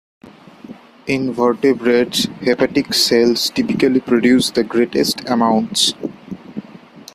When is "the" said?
4.49-4.63